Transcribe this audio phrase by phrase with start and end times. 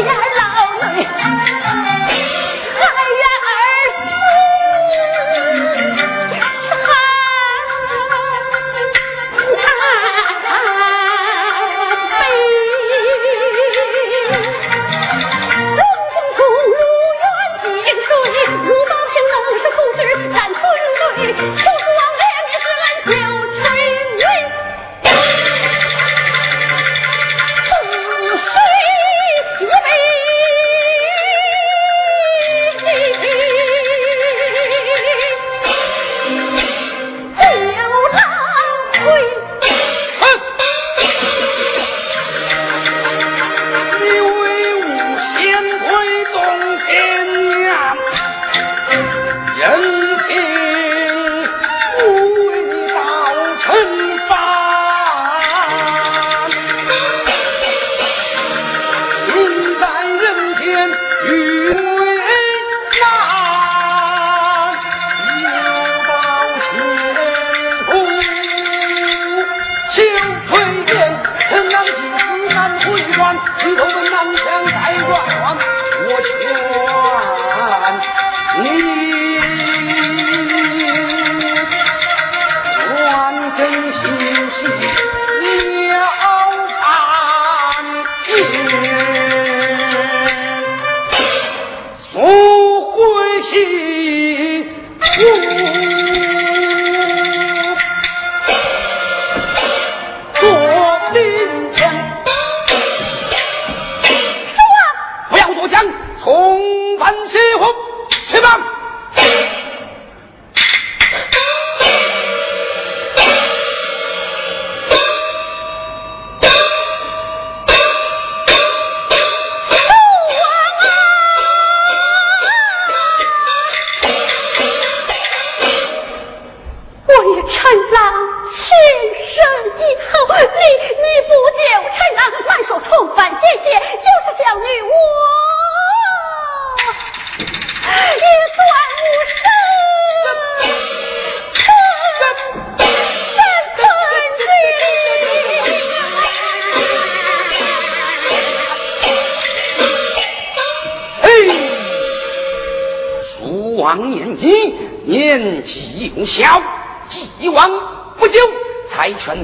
[0.00, 0.27] 呀！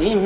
[0.03, 0.25] and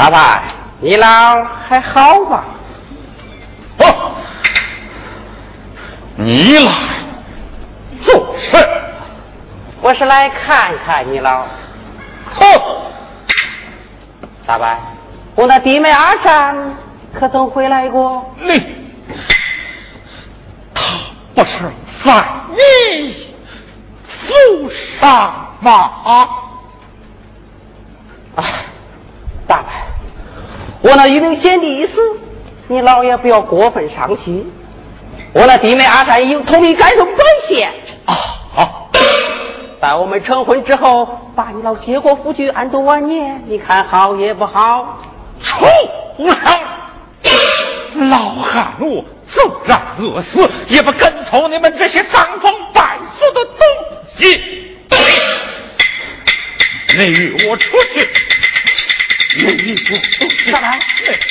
[0.00, 0.18] 大伯，
[0.80, 2.44] 你老还好吧？
[3.80, 4.12] 哦，
[6.16, 6.72] 你来
[8.02, 8.66] 做甚？
[9.82, 11.42] 我是来看看你老。
[12.32, 12.42] 哼，
[14.46, 14.74] 大伯，
[15.34, 16.56] 我那弟妹阿山
[17.12, 18.34] 可曾回来过？
[18.40, 18.58] 你
[20.72, 20.82] 他
[21.34, 21.58] 不是
[22.02, 23.34] 在你
[24.26, 25.90] 府上吗？
[30.82, 31.92] 我那一名贤弟已死，
[32.68, 34.50] 你老爷不要过分伤心。
[35.32, 37.70] 我那弟妹阿善已同意改送本县。
[38.06, 38.14] 啊
[38.52, 38.90] 好，
[39.80, 44.98] 待我们成婚之后，把你老接过夫君安度晚年，你看好也不好？
[45.42, 45.66] 畜
[46.18, 48.08] 生！
[48.08, 53.66] 老汉我纵然饿死，也不跟从你们这些伤风败俗的东
[54.16, 54.40] 西。
[56.96, 58.08] 你与我出去！
[59.36, 60.50] 你与我出去！
[60.50, 60.66] 大伯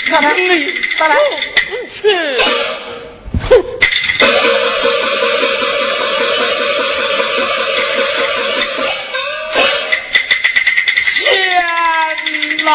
[0.09, 0.41] 大伯你
[0.97, 1.21] 大伯出
[1.95, 2.01] 去！
[11.15, 12.69] 天哪！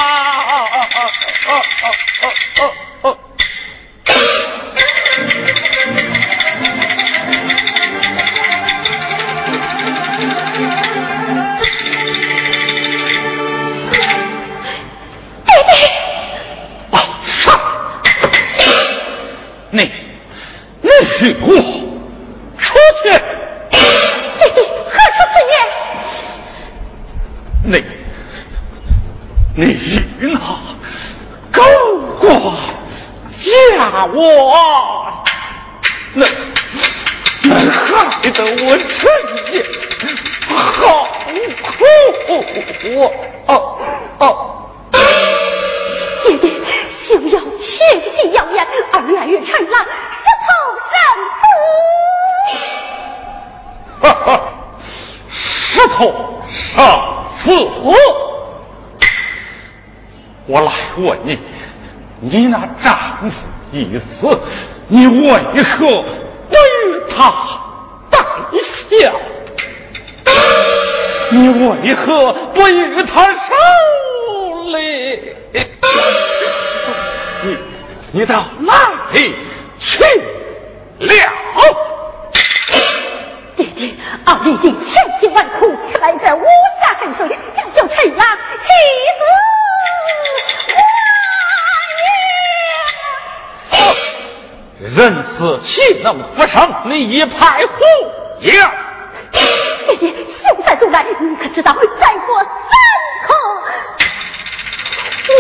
[21.21, 21.47] 你许我
[22.59, 22.67] 出
[23.03, 23.07] 去！
[23.71, 23.77] 弟
[24.55, 24.59] 弟，
[24.91, 25.55] 何出此言？
[27.63, 27.75] 你，
[29.55, 29.63] 你
[30.19, 30.37] 与那
[31.53, 31.59] 狗
[32.21, 32.25] 官
[33.37, 33.47] 嫁
[34.07, 34.19] 我，
[36.15, 36.27] 那
[37.43, 37.81] 那害
[38.31, 39.01] 得我陈
[39.53, 39.55] 家
[40.67, 42.29] 好
[42.81, 42.83] 苦
[43.47, 43.49] 哦
[44.19, 44.23] 哦！
[46.25, 46.45] 弟弟，
[47.07, 47.73] 休要血
[48.17, 49.75] 气谣言，二来与陈郎
[50.11, 50.47] 石头
[54.01, 54.41] 哈哈，
[55.31, 56.13] 石头
[56.51, 57.51] 上死！
[60.47, 61.39] 我来问你，
[62.21, 63.31] 你那丈夫
[63.73, 64.39] 已死，
[64.89, 65.87] 你为何
[66.51, 67.33] 不与他
[68.11, 68.19] 带
[68.91, 69.13] 孝？
[71.31, 73.33] 你为何不与他守
[74.77, 74.77] 礼？
[77.43, 77.57] 你
[78.13, 78.73] 你到哪
[79.13, 79.35] 里
[79.79, 80.05] 去
[81.05, 81.13] 了？
[83.57, 83.95] 爹爹，
[84.27, 86.43] 二弟弟千辛万苦吃来这五
[86.83, 88.27] 家深水，要救陈郎
[88.61, 88.67] 妻
[89.19, 89.23] 子
[94.97, 96.75] 人死岂能复生？
[96.87, 97.73] 你一派胡
[98.41, 98.53] 言！
[99.31, 102.49] 弟弟，现在就来，你可知道再过三
[103.23, 103.27] 刻，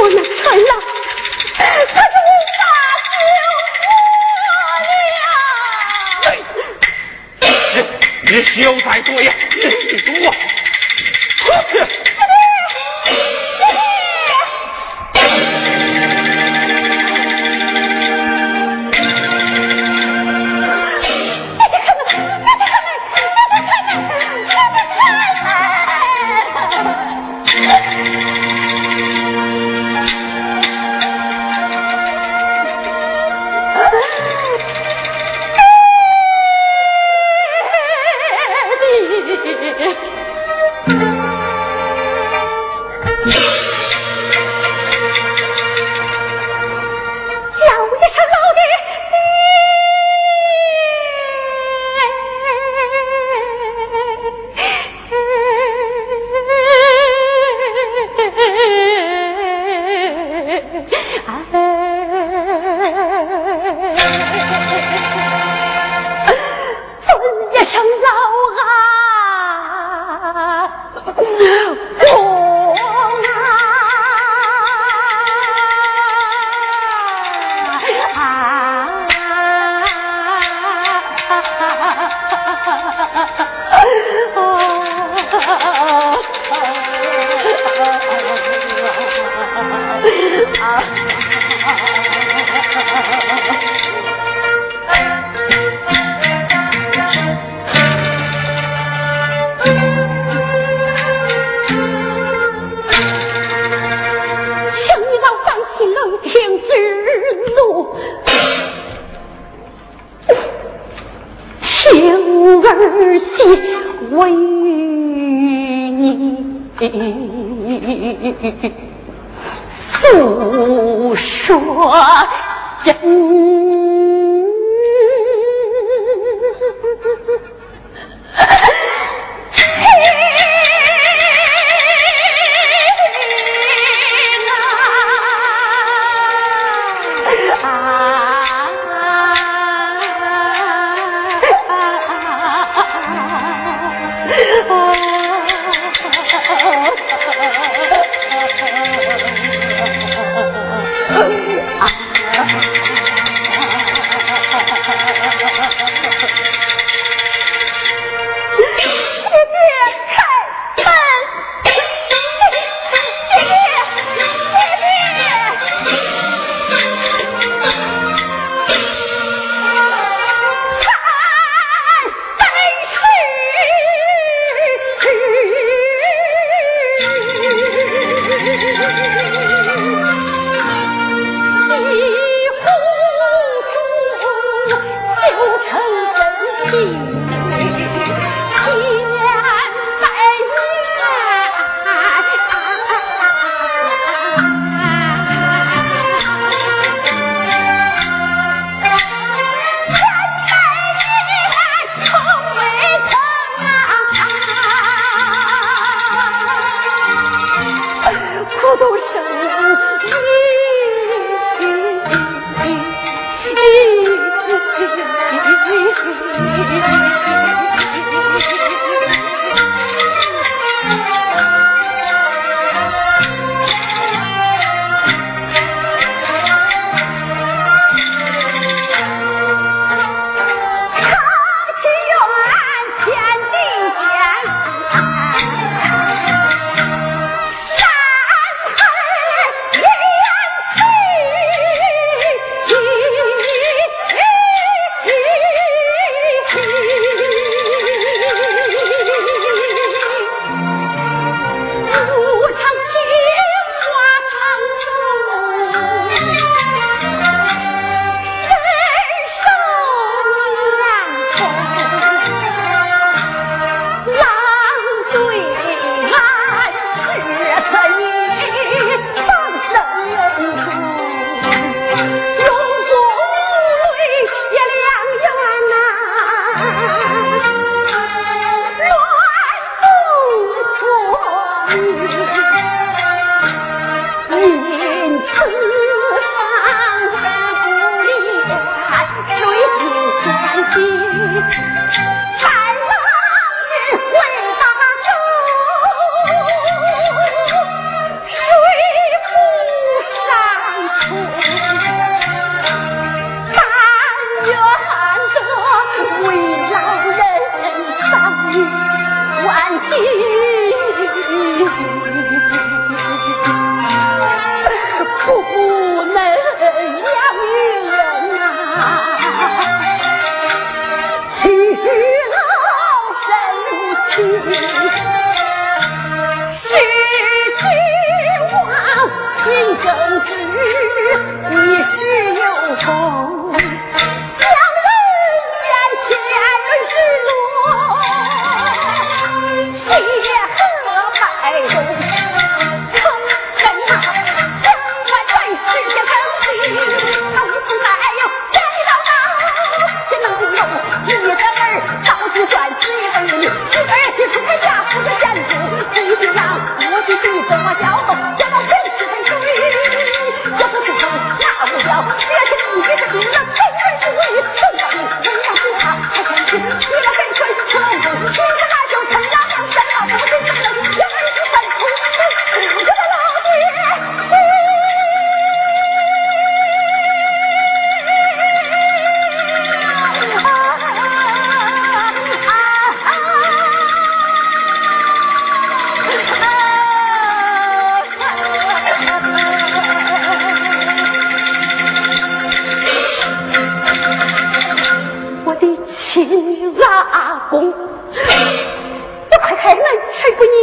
[0.00, 0.70] 我那陈郎
[1.58, 2.62] 他就无法
[8.26, 9.34] 你休再多言，
[9.90, 10.32] 你给我
[11.36, 11.78] 出去！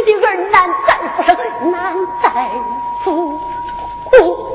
[0.04, 1.36] 的儿难再复生，
[1.70, 2.26] 难再
[3.04, 3.38] 复
[4.04, 4.51] 活。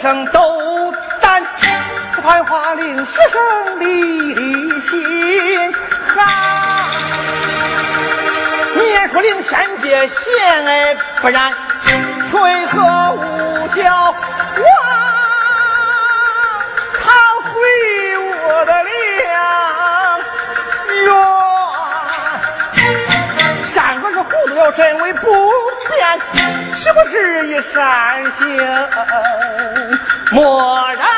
[0.00, 1.42] 生斗胆，
[2.14, 4.34] 不怕花令四声立
[4.88, 5.74] 心
[6.14, 6.16] 寒。
[8.80, 11.52] 也说令天界陷哎，不然
[12.30, 12.76] 吹何
[13.12, 14.64] 五角哇，
[16.94, 17.00] 他
[17.42, 17.50] 毁
[18.46, 18.88] 我的良
[21.04, 21.06] 缘。
[23.74, 25.26] 山河是糊涂了真为不
[25.90, 25.98] 变，
[26.74, 27.76] 是不是一善
[28.38, 28.46] 行？
[30.30, 31.17] 蓦然